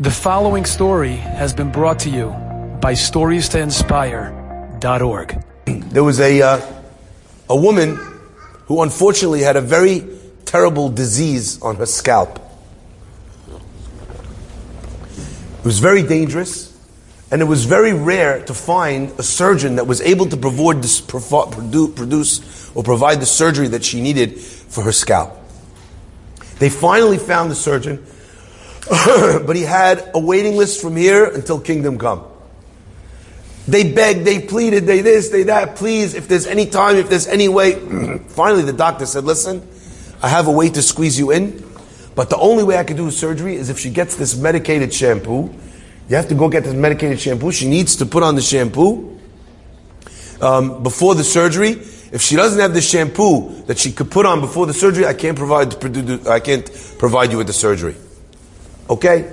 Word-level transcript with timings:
The 0.00 0.12
following 0.12 0.64
story 0.64 1.16
has 1.16 1.52
been 1.52 1.72
brought 1.72 1.98
to 2.00 2.08
you 2.08 2.28
by 2.80 2.92
StoriesToInspire.org. 2.92 5.44
There 5.66 6.04
was 6.04 6.20
a, 6.20 6.40
uh, 6.40 6.60
a 7.50 7.56
woman 7.56 7.98
who 8.66 8.84
unfortunately 8.84 9.40
had 9.40 9.56
a 9.56 9.60
very 9.60 10.06
terrible 10.44 10.88
disease 10.88 11.60
on 11.62 11.74
her 11.76 11.86
scalp. 11.86 12.38
It 15.58 15.64
was 15.64 15.80
very 15.80 16.04
dangerous, 16.04 16.78
and 17.32 17.42
it 17.42 17.46
was 17.46 17.64
very 17.64 17.92
rare 17.92 18.40
to 18.44 18.54
find 18.54 19.10
a 19.18 19.24
surgeon 19.24 19.74
that 19.74 19.88
was 19.88 20.00
able 20.00 20.26
to 20.26 20.36
produce 20.36 21.00
or 22.72 22.84
provide 22.84 23.20
the 23.20 23.26
surgery 23.26 23.66
that 23.66 23.84
she 23.84 24.00
needed 24.00 24.38
for 24.38 24.84
her 24.84 24.92
scalp. 24.92 25.36
They 26.60 26.70
finally 26.70 27.18
found 27.18 27.50
the 27.50 27.56
surgeon 27.56 28.06
but 29.46 29.54
he 29.54 29.62
had 29.62 30.10
a 30.14 30.18
waiting 30.18 30.56
list 30.56 30.80
from 30.80 30.96
here 30.96 31.26
until 31.26 31.60
kingdom 31.60 31.98
come. 31.98 32.24
They 33.66 33.92
begged, 33.92 34.24
they 34.24 34.40
pleaded, 34.40 34.86
they 34.86 35.02
this, 35.02 35.28
they 35.28 35.42
that, 35.42 35.76
please, 35.76 36.14
if 36.14 36.26
there's 36.26 36.46
any 36.46 36.64
time, 36.64 36.96
if 36.96 37.10
there's 37.10 37.26
any 37.26 37.50
way. 37.50 37.74
Finally, 38.28 38.62
the 38.62 38.72
doctor 38.72 39.04
said, 39.04 39.24
listen, 39.24 39.68
I 40.22 40.28
have 40.28 40.46
a 40.46 40.50
way 40.50 40.70
to 40.70 40.80
squeeze 40.80 41.18
you 41.18 41.32
in, 41.32 41.62
but 42.14 42.30
the 42.30 42.38
only 42.38 42.64
way 42.64 42.78
I 42.78 42.84
can 42.84 42.96
do 42.96 43.10
surgery 43.10 43.56
is 43.56 43.68
if 43.68 43.78
she 43.78 43.90
gets 43.90 44.16
this 44.16 44.38
medicated 44.38 44.94
shampoo. 44.94 45.54
You 46.08 46.16
have 46.16 46.28
to 46.28 46.34
go 46.34 46.48
get 46.48 46.64
this 46.64 46.72
medicated 46.72 47.20
shampoo. 47.20 47.52
She 47.52 47.68
needs 47.68 47.96
to 47.96 48.06
put 48.06 48.22
on 48.22 48.36
the 48.36 48.40
shampoo 48.40 49.18
um, 50.40 50.82
before 50.82 51.14
the 51.14 51.24
surgery. 51.24 51.72
If 52.10 52.22
she 52.22 52.36
doesn't 52.36 52.58
have 52.58 52.72
the 52.72 52.80
shampoo 52.80 53.50
that 53.66 53.76
she 53.76 53.92
could 53.92 54.10
put 54.10 54.24
on 54.24 54.40
before 54.40 54.64
the 54.64 54.72
surgery, 54.72 55.04
I 55.04 55.12
can't 55.12 55.36
provide, 55.36 55.74
I 56.26 56.40
can't 56.40 56.96
provide 56.98 57.32
you 57.32 57.36
with 57.36 57.48
the 57.48 57.52
surgery. 57.52 57.96
Okay? 58.88 59.32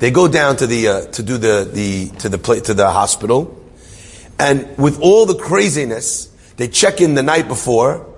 They 0.00 0.10
go 0.10 0.28
down 0.28 0.56
to 0.56 0.66
the 0.66 0.88
uh, 0.88 1.00
to 1.12 1.22
do 1.22 1.38
the, 1.38 1.68
the 1.72 2.10
to 2.18 2.28
the 2.28 2.60
to 2.60 2.74
the 2.74 2.90
hospital, 2.90 3.62
and 4.38 4.76
with 4.76 5.00
all 5.00 5.24
the 5.24 5.36
craziness, 5.36 6.26
they 6.56 6.68
check 6.68 7.00
in 7.00 7.14
the 7.14 7.22
night 7.22 7.48
before. 7.48 8.10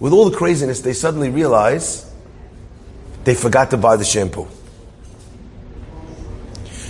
With 0.00 0.12
all 0.12 0.28
the 0.28 0.36
craziness, 0.36 0.80
they 0.80 0.92
suddenly 0.92 1.30
realize 1.30 2.10
they 3.24 3.34
forgot 3.34 3.70
to 3.70 3.76
buy 3.76 3.96
the 3.96 4.04
shampoo. 4.04 4.46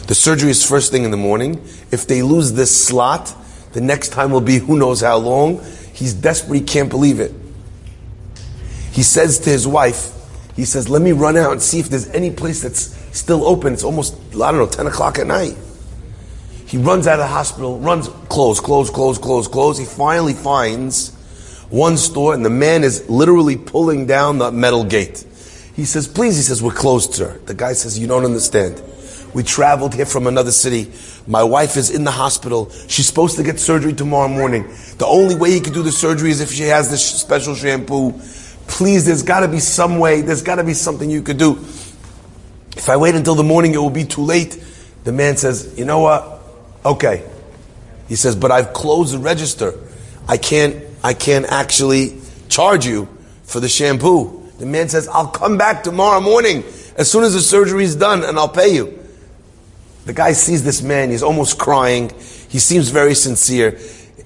The 0.06 0.14
surgery 0.14 0.50
is 0.50 0.66
first 0.66 0.90
thing 0.90 1.04
in 1.04 1.10
the 1.10 1.16
morning. 1.16 1.62
If 1.90 2.06
they 2.06 2.22
lose 2.22 2.52
this 2.52 2.86
slot, 2.86 3.34
the 3.72 3.80
next 3.80 4.10
time 4.10 4.30
will 4.30 4.40
be 4.40 4.58
who 4.58 4.76
knows 4.76 5.00
how 5.00 5.18
long. 5.18 5.64
He's 5.92 6.12
desperate, 6.12 6.58
he 6.58 6.64
can't 6.64 6.90
believe 6.90 7.20
it. 7.20 7.32
He 8.92 9.02
says 9.02 9.38
to 9.40 9.50
his 9.50 9.66
wife, 9.66 10.12
he 10.56 10.64
says, 10.64 10.88
let 10.88 11.02
me 11.02 11.12
run 11.12 11.36
out 11.36 11.52
and 11.52 11.60
see 11.60 11.80
if 11.80 11.88
there's 11.88 12.08
any 12.10 12.30
place 12.30 12.62
that's 12.62 12.94
still 13.16 13.44
open. 13.44 13.72
It's 13.72 13.84
almost, 13.84 14.14
I 14.34 14.52
don't 14.52 14.58
know, 14.58 14.66
10 14.66 14.86
o'clock 14.86 15.18
at 15.18 15.26
night. 15.26 15.56
He 16.66 16.78
runs 16.78 17.06
out 17.06 17.14
of 17.14 17.26
the 17.26 17.26
hospital, 17.26 17.78
runs, 17.78 18.08
close, 18.28 18.60
close, 18.60 18.90
close, 18.90 19.18
close, 19.18 19.48
close. 19.48 19.78
He 19.78 19.84
finally 19.84 20.32
finds 20.32 21.14
one 21.70 21.96
store 21.96 22.34
and 22.34 22.44
the 22.44 22.50
man 22.50 22.84
is 22.84 23.08
literally 23.08 23.56
pulling 23.56 24.06
down 24.06 24.38
the 24.38 24.52
metal 24.52 24.84
gate. 24.84 25.24
He 25.74 25.84
says, 25.84 26.06
please, 26.06 26.36
he 26.36 26.42
says, 26.42 26.62
we're 26.62 26.72
closed, 26.72 27.14
sir. 27.14 27.38
The 27.46 27.54
guy 27.54 27.72
says, 27.72 27.98
you 27.98 28.06
don't 28.06 28.24
understand. 28.24 28.80
We 29.34 29.42
traveled 29.42 29.94
here 29.94 30.06
from 30.06 30.28
another 30.28 30.52
city. 30.52 30.92
My 31.26 31.42
wife 31.42 31.76
is 31.76 31.90
in 31.90 32.04
the 32.04 32.12
hospital. 32.12 32.70
She's 32.86 33.08
supposed 33.08 33.36
to 33.38 33.42
get 33.42 33.58
surgery 33.58 33.92
tomorrow 33.92 34.28
morning. 34.28 34.62
The 34.98 35.06
only 35.06 35.34
way 35.34 35.50
he 35.50 35.60
could 35.60 35.74
do 35.74 35.82
the 35.82 35.90
surgery 35.90 36.30
is 36.30 36.40
if 36.40 36.52
she 36.52 36.62
has 36.64 36.88
this 36.88 37.04
special 37.04 37.56
shampoo. 37.56 38.12
Please, 38.66 39.06
there's 39.06 39.22
got 39.22 39.40
to 39.40 39.48
be 39.48 39.60
some 39.60 39.98
way. 39.98 40.20
There's 40.20 40.42
got 40.42 40.56
to 40.56 40.64
be 40.64 40.74
something 40.74 41.10
you 41.10 41.22
could 41.22 41.38
do. 41.38 41.52
If 42.76 42.88
I 42.88 42.96
wait 42.96 43.14
until 43.14 43.34
the 43.34 43.44
morning, 43.44 43.74
it 43.74 43.78
will 43.78 43.90
be 43.90 44.04
too 44.04 44.22
late. 44.22 44.62
The 45.04 45.12
man 45.12 45.36
says, 45.36 45.74
You 45.78 45.84
know 45.84 46.00
what? 46.00 46.40
Okay. 46.84 47.28
He 48.08 48.16
says, 48.16 48.36
But 48.36 48.50
I've 48.50 48.72
closed 48.72 49.14
the 49.14 49.18
register. 49.18 49.74
I 50.28 50.36
can't, 50.38 50.82
I 51.02 51.14
can't 51.14 51.46
actually 51.46 52.20
charge 52.48 52.86
you 52.86 53.08
for 53.44 53.60
the 53.60 53.68
shampoo. 53.68 54.50
The 54.58 54.66
man 54.66 54.88
says, 54.88 55.08
I'll 55.08 55.28
come 55.28 55.58
back 55.58 55.82
tomorrow 55.82 56.20
morning 56.20 56.64
as 56.96 57.10
soon 57.10 57.24
as 57.24 57.34
the 57.34 57.40
surgery 57.40 57.84
is 57.84 57.96
done 57.96 58.24
and 58.24 58.38
I'll 58.38 58.48
pay 58.48 58.74
you. 58.74 58.98
The 60.06 60.12
guy 60.12 60.32
sees 60.32 60.62
this 60.62 60.82
man, 60.82 61.10
he's 61.10 61.22
almost 61.22 61.58
crying. 61.58 62.10
He 62.48 62.58
seems 62.58 62.90
very 62.90 63.14
sincere. 63.14 63.78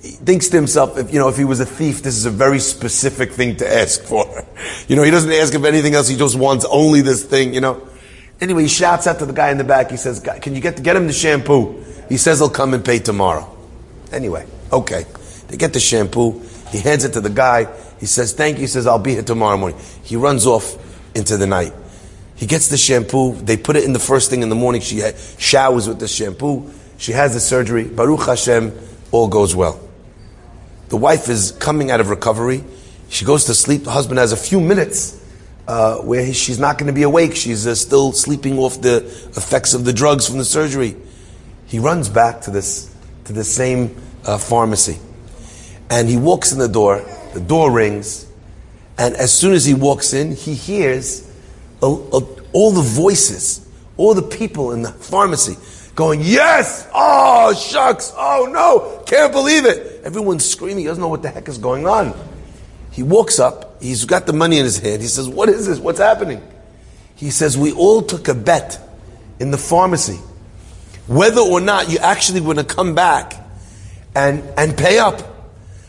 He 0.02 0.10
thinks 0.10 0.48
to 0.48 0.56
himself, 0.56 0.96
if, 0.96 1.12
you 1.12 1.18
know, 1.18 1.28
if 1.28 1.36
he 1.36 1.44
was 1.44 1.58
a 1.60 1.66
thief, 1.66 2.02
this 2.02 2.16
is 2.16 2.24
a 2.24 2.30
very 2.30 2.60
specific 2.60 3.32
thing 3.32 3.56
to 3.56 3.72
ask 3.72 4.02
for. 4.02 4.44
You 4.88 4.96
know, 4.96 5.02
he 5.02 5.10
doesn't 5.10 5.30
ask 5.30 5.52
of 5.52 5.66
anything 5.66 5.94
else, 5.94 6.08
he 6.08 6.16
just 6.16 6.36
wants 6.36 6.64
only 6.64 7.02
this 7.02 7.22
thing, 7.22 7.52
you 7.52 7.60
know. 7.60 7.86
Anyway, 8.40 8.62
he 8.62 8.68
shouts 8.68 9.06
out 9.06 9.18
to 9.18 9.26
the 9.26 9.32
guy 9.32 9.50
in 9.50 9.58
the 9.58 9.64
back. 9.64 9.90
He 9.90 9.96
says, 9.96 10.20
"Can 10.20 10.54
you 10.54 10.60
get 10.60 10.82
get 10.82 10.96
him 10.96 11.06
the 11.06 11.12
shampoo?" 11.12 11.84
He 12.08 12.16
says 12.16 12.38
he'll 12.38 12.48
come 12.48 12.72
and 12.72 12.84
pay 12.84 13.00
tomorrow. 13.00 13.54
Anyway, 14.12 14.46
okay. 14.72 15.04
They 15.48 15.56
get 15.56 15.72
the 15.72 15.80
shampoo. 15.80 16.42
He 16.70 16.78
hands 16.78 17.04
it 17.04 17.12
to 17.14 17.20
the 17.20 17.30
guy. 17.30 17.66
He 17.98 18.06
says, 18.06 18.32
"Thank 18.32 18.56
you." 18.56 18.62
He 18.62 18.66
says, 18.68 18.86
"I'll 18.86 18.98
be 18.98 19.14
here 19.14 19.22
tomorrow 19.22 19.56
morning." 19.56 19.78
He 20.04 20.16
runs 20.16 20.46
off 20.46 20.76
into 21.16 21.36
the 21.36 21.46
night. 21.46 21.72
He 22.36 22.46
gets 22.46 22.68
the 22.68 22.76
shampoo. 22.76 23.34
They 23.34 23.56
put 23.56 23.74
it 23.74 23.82
in 23.82 23.92
the 23.92 23.98
first 23.98 24.30
thing 24.30 24.42
in 24.42 24.48
the 24.48 24.54
morning. 24.54 24.80
She 24.80 25.02
showers 25.38 25.88
with 25.88 25.98
the 25.98 26.06
shampoo. 26.06 26.70
She 26.98 27.12
has 27.12 27.34
the 27.34 27.40
surgery. 27.40 27.84
Baruch 27.84 28.26
Hashem, 28.26 28.72
all 29.10 29.26
goes 29.26 29.56
well. 29.56 29.80
The 30.88 30.96
wife 30.96 31.28
is 31.28 31.52
coming 31.52 31.90
out 31.90 32.00
of 32.00 32.08
recovery. 32.08 32.64
She 33.10 33.24
goes 33.24 33.44
to 33.44 33.54
sleep. 33.54 33.84
The 33.84 33.90
husband 33.90 34.18
has 34.18 34.32
a 34.32 34.36
few 34.36 34.60
minutes 34.60 35.22
uh, 35.66 35.98
where 35.98 36.24
he, 36.24 36.32
she's 36.32 36.58
not 36.58 36.78
going 36.78 36.86
to 36.86 36.94
be 36.94 37.02
awake. 37.02 37.36
She's 37.36 37.66
uh, 37.66 37.74
still 37.74 38.12
sleeping 38.12 38.58
off 38.58 38.80
the 38.80 39.04
effects 39.36 39.74
of 39.74 39.84
the 39.84 39.92
drugs 39.92 40.26
from 40.26 40.38
the 40.38 40.44
surgery. 40.44 40.96
He 41.66 41.78
runs 41.78 42.08
back 42.08 42.40
to 42.42 42.50
this 42.50 42.94
to 43.24 43.34
the 43.34 43.44
same 43.44 43.94
uh, 44.24 44.38
pharmacy, 44.38 44.98
and 45.90 46.08
he 46.08 46.16
walks 46.16 46.52
in 46.52 46.58
the 46.58 46.68
door. 46.68 47.04
The 47.34 47.40
door 47.40 47.70
rings, 47.70 48.26
and 48.96 49.14
as 49.14 49.30
soon 49.32 49.52
as 49.52 49.66
he 49.66 49.74
walks 49.74 50.14
in, 50.14 50.34
he 50.34 50.54
hears 50.54 51.30
a, 51.82 51.86
a, 51.86 52.20
all 52.52 52.70
the 52.70 52.80
voices, 52.80 53.68
all 53.98 54.14
the 54.14 54.22
people 54.22 54.72
in 54.72 54.80
the 54.80 54.92
pharmacy 54.92 55.56
going, 55.94 56.22
"Yes! 56.22 56.88
Oh 56.94 57.52
shucks! 57.52 58.14
Oh 58.16 58.48
no! 58.50 58.97
Can't 59.08 59.32
believe 59.32 59.64
it!" 59.64 60.02
Everyone's 60.04 60.44
screaming. 60.44 60.78
He 60.78 60.84
doesn't 60.84 61.02
know 61.02 61.08
what 61.08 61.22
the 61.22 61.30
heck 61.30 61.48
is 61.48 61.58
going 61.58 61.86
on. 61.86 62.14
He 62.98 63.02
walks 63.02 63.38
up, 63.38 63.80
he's 63.80 64.04
got 64.04 64.26
the 64.26 64.32
money 64.32 64.58
in 64.58 64.64
his 64.64 64.78
hand. 64.78 65.02
He 65.02 65.08
says, 65.08 65.28
What 65.28 65.48
is 65.48 65.66
this? 65.66 65.78
What's 65.78 66.00
happening? 66.00 66.42
He 67.14 67.30
says, 67.30 67.56
We 67.56 67.72
all 67.72 68.02
took 68.02 68.28
a 68.28 68.34
bet 68.34 68.80
in 69.38 69.50
the 69.50 69.58
pharmacy 69.58 70.18
whether 71.06 71.40
or 71.40 71.60
not 71.60 71.90
you 71.90 71.98
actually 71.98 72.40
want 72.40 72.58
to 72.58 72.64
come 72.64 72.94
back 72.94 73.34
and, 74.14 74.42
and 74.58 74.76
pay 74.76 74.98
up. 74.98 75.20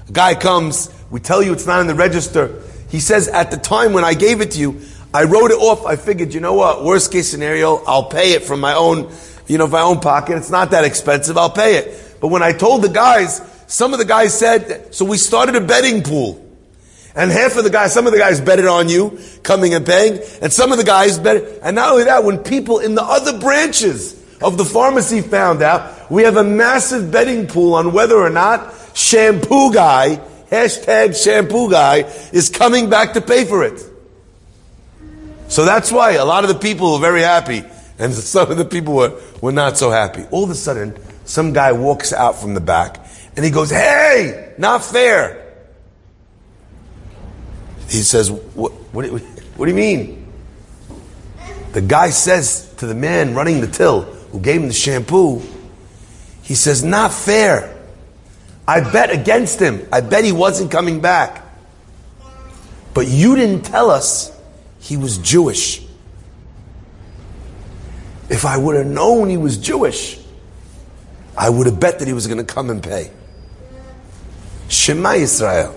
A 0.07 0.11
guy 0.11 0.35
comes, 0.35 0.89
we 1.09 1.19
tell 1.19 1.43
you 1.43 1.51
it's 1.51 1.65
not 1.65 1.81
in 1.81 1.87
the 1.87 1.95
register. 1.95 2.61
He 2.89 2.99
says, 2.99 3.27
At 3.27 3.51
the 3.51 3.57
time 3.57 3.93
when 3.93 4.03
I 4.03 4.13
gave 4.13 4.41
it 4.41 4.51
to 4.51 4.59
you, 4.59 4.81
I 5.13 5.23
wrote 5.23 5.51
it 5.51 5.57
off. 5.57 5.85
I 5.85 5.95
figured, 5.95 6.33
you 6.33 6.39
know 6.39 6.53
what? 6.53 6.83
Worst 6.85 7.11
case 7.11 7.29
scenario, 7.29 7.77
I'll 7.85 8.09
pay 8.09 8.33
it 8.33 8.43
from 8.43 8.59
my 8.59 8.75
own, 8.75 9.11
you 9.47 9.57
know, 9.57 9.67
my 9.67 9.81
own 9.81 9.99
pocket. 9.99 10.37
It's 10.37 10.51
not 10.51 10.71
that 10.71 10.85
expensive. 10.85 11.37
I'll 11.37 11.49
pay 11.49 11.77
it. 11.77 12.08
But 12.19 12.27
when 12.27 12.43
I 12.43 12.51
told 12.51 12.81
the 12.81 12.89
guys, 12.89 13.41
some 13.67 13.93
of 13.93 13.99
the 13.99 14.05
guys 14.05 14.37
said, 14.37 14.93
so 14.93 15.05
we 15.05 15.17
started 15.17 15.55
a 15.55 15.61
betting 15.61 16.03
pool. 16.03 16.45
And 17.15 17.31
half 17.31 17.57
of 17.57 17.63
the 17.63 17.69
guys, 17.69 17.93
some 17.93 18.05
of 18.05 18.13
the 18.13 18.19
guys 18.19 18.39
betted 18.39 18.65
on 18.65 18.87
you 18.87 19.19
coming 19.43 19.73
and 19.73 19.85
paying, 19.85 20.19
and 20.41 20.53
some 20.53 20.71
of 20.71 20.77
the 20.77 20.83
guys 20.83 21.17
bet. 21.17 21.59
And 21.63 21.75
not 21.75 21.91
only 21.91 22.05
that, 22.05 22.23
when 22.23 22.39
people 22.39 22.79
in 22.79 22.95
the 22.95 23.03
other 23.03 23.37
branches 23.39 24.13
of 24.41 24.57
the 24.57 24.65
pharmacy 24.65 25.21
found 25.21 25.61
out, 25.61 26.11
we 26.11 26.23
have 26.23 26.37
a 26.37 26.43
massive 26.43 27.11
betting 27.11 27.47
pool 27.47 27.73
on 27.73 27.93
whether 27.93 28.15
or 28.15 28.29
not 28.29 28.73
shampoo 28.93 29.73
guy, 29.73 30.21
hashtag 30.51 31.21
shampoo 31.21 31.69
guy, 31.69 31.99
is 32.31 32.49
coming 32.49 32.89
back 32.89 33.13
to 33.13 33.21
pay 33.21 33.45
for 33.45 33.63
it. 33.63 33.83
So 35.47 35.65
that's 35.65 35.91
why 35.91 36.11
a 36.11 36.25
lot 36.25 36.43
of 36.43 36.49
the 36.49 36.59
people 36.59 36.93
were 36.93 36.99
very 36.99 37.21
happy, 37.21 37.63
and 37.97 38.13
some 38.33 38.51
of 38.51 38.57
the 38.57 38.65
people 38.65 38.93
were, 38.93 39.19
were 39.41 39.51
not 39.51 39.77
so 39.77 39.89
happy. 39.89 40.25
All 40.31 40.43
of 40.43 40.49
a 40.49 40.55
sudden, 40.55 40.95
some 41.29 41.53
guy 41.53 41.73
walks 41.73 42.11
out 42.11 42.37
from 42.37 42.55
the 42.55 42.59
back, 42.59 43.05
and 43.35 43.45
he 43.45 43.51
goes, 43.51 43.69
Hey, 43.69 44.55
not 44.57 44.83
fair. 44.83 45.45
He 47.87 48.01
says, 48.01 48.31
what, 48.31 48.71
what, 48.93 49.05
what 49.09 49.65
do 49.65 49.71
you 49.71 49.75
mean? 49.75 50.27
The 51.73 51.81
guy 51.81 52.09
says 52.09 52.73
to 52.77 52.87
the 52.87 52.95
man 52.95 53.35
running 53.35 53.61
the 53.61 53.67
till 53.67 54.01
who 54.01 54.39
gave 54.39 54.61
him 54.61 54.67
the 54.67 54.73
shampoo, 54.73 55.41
he 56.41 56.55
says, 56.55 56.83
not 56.83 57.13
fair. 57.13 57.75
I 58.67 58.81
bet 58.91 59.11
against 59.11 59.59
him. 59.59 59.87
I 59.91 60.01
bet 60.01 60.23
he 60.23 60.31
wasn't 60.31 60.71
coming 60.71 60.99
back. 60.99 61.43
But 62.93 63.07
you 63.07 63.35
didn't 63.35 63.63
tell 63.63 63.91
us 63.91 64.35
he 64.79 64.97
was 64.97 65.19
Jewish. 65.19 65.83
If 68.29 68.45
I 68.45 68.57
would 68.57 68.75
have 68.75 68.87
known 68.87 69.29
he 69.29 69.37
was 69.37 69.57
Jewish, 69.57 70.18
I 71.39 71.49
would 71.49 71.67
have 71.67 71.79
bet 71.79 71.99
that 71.99 72.07
he 72.07 72.13
was 72.13 72.27
going 72.27 72.37
to 72.37 72.43
come 72.43 72.69
and 72.69 72.83
pay. 72.83 73.11
Shema 74.67 75.13
Israel. 75.13 75.71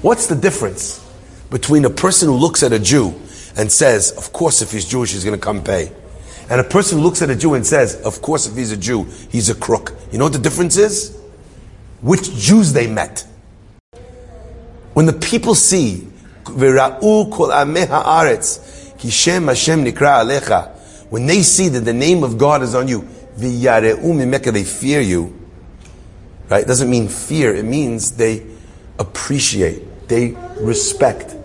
What's 0.00 0.28
the 0.28 0.34
difference 0.34 1.06
between 1.50 1.84
a 1.84 1.90
person 1.90 2.28
who 2.28 2.36
looks 2.36 2.62
at 2.62 2.72
a 2.72 2.78
Jew 2.78 3.14
and 3.56 3.70
says, 3.70 4.12
of 4.12 4.32
course, 4.32 4.62
if 4.62 4.72
he's 4.72 4.86
Jewish, 4.86 5.12
he's 5.12 5.24
going 5.24 5.38
to 5.38 5.44
come 5.44 5.62
pay, 5.62 5.92
And 6.48 6.60
a 6.60 6.64
person 6.64 7.00
looks 7.00 7.22
at 7.22 7.30
a 7.30 7.36
Jew 7.36 7.54
and 7.54 7.64
says, 7.66 8.00
of 8.02 8.22
course, 8.22 8.46
if 8.48 8.56
he's 8.56 8.72
a 8.72 8.76
Jew, 8.76 9.04
he's 9.30 9.50
a 9.50 9.54
crook. 9.54 9.94
You 10.10 10.18
know 10.18 10.24
what 10.24 10.32
the 10.32 10.38
difference 10.40 10.76
is? 10.76 11.16
Which 12.00 12.34
Jews 12.34 12.72
they 12.72 12.88
met. 12.88 13.24
When 14.94 15.06
the 15.06 15.12
people 15.12 15.54
see, 15.54 15.98
when 16.46 16.74
they 21.26 21.42
see 21.42 21.68
that 21.68 21.84
the 21.84 21.92
name 21.92 22.24
of 22.24 22.38
God 22.38 22.62
is 22.62 22.74
on 22.74 22.88
you, 22.88 23.08
they 23.40 24.64
fear 24.64 25.00
you, 25.00 25.38
right? 26.48 26.62
It 26.62 26.66
doesn't 26.66 26.90
mean 26.90 27.08
fear, 27.08 27.54
it 27.54 27.64
means 27.64 28.12
they 28.12 28.46
appreciate, 28.98 30.08
they 30.08 30.36
respect. 30.60 31.36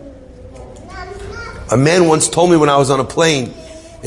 A 1.71 1.77
man 1.77 2.07
once 2.07 2.29
told 2.29 2.51
me 2.51 2.57
when 2.57 2.69
I 2.69 2.77
was 2.77 2.89
on 2.89 2.99
a 2.99 3.05
plane, 3.05 3.53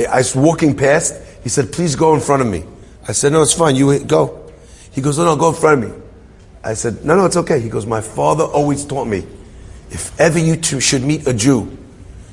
I 0.09 0.19
was 0.19 0.37
walking 0.37 0.77
past, 0.77 1.21
he 1.43 1.49
said, 1.49 1.73
please 1.73 1.97
go 1.97 2.15
in 2.15 2.21
front 2.21 2.43
of 2.43 2.49
me. 2.49 2.65
I 3.07 3.13
said, 3.13 3.33
no, 3.33 3.43
it's 3.43 3.55
fine, 3.55 3.75
you 3.75 3.99
go. 4.05 4.53
He 4.93 5.01
goes, 5.01 5.19
no, 5.19 5.25
no, 5.25 5.37
go 5.37 5.49
in 5.49 5.55
front 5.55 5.85
of 5.85 5.91
me. 5.91 5.97
I 6.63 6.75
said, 6.75 7.05
no, 7.05 7.17
no, 7.17 7.25
it's 7.25 7.37
okay. 7.37 7.61
He 7.61 7.69
goes, 7.69 7.87
my 7.87 8.01
father 8.01 8.45
always 8.45 8.85
taught 8.85 9.07
me, 9.07 9.27
if 9.91 10.19
ever 10.21 10.39
you 10.39 10.57
two 10.57 10.81
should 10.81 11.03
meet 11.03 11.27
a 11.27 11.33
Jew, 11.33 11.77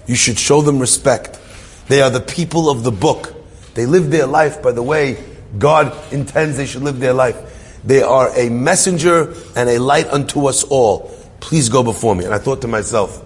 you 0.08 0.16
should 0.16 0.38
show 0.38 0.62
them 0.62 0.80
respect. 0.80 1.40
They 1.88 2.02
are 2.02 2.10
the 2.10 2.20
people 2.20 2.70
of 2.70 2.84
the 2.84 2.92
book. 2.92 3.34
They 3.74 3.86
live 3.86 4.12
their 4.12 4.26
life 4.26 4.62
by 4.62 4.72
the 4.72 4.84
way 4.84 5.18
God 5.58 5.94
intends 6.12 6.58
they 6.58 6.66
should 6.66 6.84
live 6.84 7.00
their 7.00 7.14
life. 7.14 7.82
They 7.84 8.02
are 8.02 8.36
a 8.38 8.50
messenger 8.50 9.34
and 9.56 9.70
a 9.70 9.80
light 9.80 10.08
unto 10.08 10.48
us 10.48 10.64
all. 10.64 11.12
Please 11.40 11.70
go 11.70 11.84
before 11.84 12.16
me. 12.16 12.26
And 12.26 12.34
I 12.34 12.40
thought 12.40 12.62
to 12.62 12.68
myself, 12.68 13.22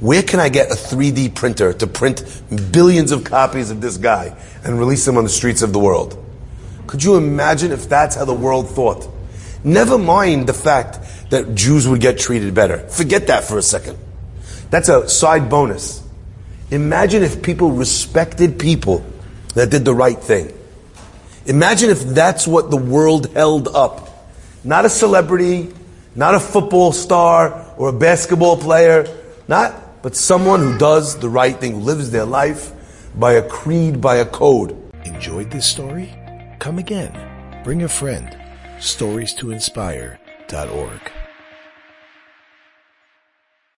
where 0.00 0.22
can 0.22 0.40
I 0.40 0.48
get 0.48 0.70
a 0.70 0.74
3D 0.74 1.34
printer 1.34 1.72
to 1.74 1.86
print 1.86 2.24
billions 2.72 3.12
of 3.12 3.22
copies 3.22 3.70
of 3.70 3.80
this 3.80 3.98
guy 3.98 4.36
and 4.64 4.78
release 4.78 5.04
them 5.04 5.16
on 5.16 5.24
the 5.24 5.30
streets 5.30 5.62
of 5.62 5.72
the 5.72 5.78
world? 5.78 6.18
Could 6.86 7.04
you 7.04 7.16
imagine 7.16 7.70
if 7.70 7.88
that's 7.88 8.16
how 8.16 8.24
the 8.24 8.34
world 8.34 8.68
thought? 8.68 9.08
Never 9.62 9.98
mind 9.98 10.48
the 10.48 10.54
fact 10.54 10.98
that 11.30 11.54
Jews 11.54 11.86
would 11.86 12.00
get 12.00 12.18
treated 12.18 12.54
better. 12.54 12.78
Forget 12.88 13.28
that 13.28 13.44
for 13.44 13.58
a 13.58 13.62
second. 13.62 13.98
That's 14.70 14.88
a 14.88 15.08
side 15.08 15.48
bonus. 15.48 16.02
Imagine 16.70 17.22
if 17.22 17.42
people 17.42 17.70
respected 17.70 18.58
people 18.58 19.04
that 19.54 19.70
did 19.70 19.84
the 19.84 19.94
right 19.94 20.18
thing. 20.18 20.52
Imagine 21.46 21.90
if 21.90 22.02
that's 22.02 22.46
what 22.46 22.70
the 22.70 22.76
world 22.76 23.32
held 23.32 23.68
up. 23.68 24.28
Not 24.62 24.84
a 24.84 24.90
celebrity, 24.90 25.74
not 26.14 26.34
a 26.34 26.40
football 26.40 26.92
star 26.92 27.74
or 27.76 27.88
a 27.88 27.92
basketball 27.92 28.56
player, 28.56 29.06
not, 29.48 30.02
but 30.02 30.14
someone 30.14 30.60
who 30.60 30.78
does 30.78 31.18
the 31.18 31.28
right 31.28 31.58
thing, 31.58 31.72
who 31.72 31.80
lives 31.80 32.10
their 32.10 32.24
life 32.24 32.72
by 33.16 33.32
a 33.32 33.48
creed, 33.48 34.00
by 34.00 34.16
a 34.16 34.24
code. 34.24 34.76
Enjoyed 35.04 35.50
this 35.50 35.66
story? 35.66 36.14
Come 36.60 36.78
again. 36.78 37.12
Bring 37.64 37.82
a 37.82 37.88
friend. 37.88 38.36
Stories 38.78 39.34
to 39.34 39.50
inspire.org. 39.50 41.12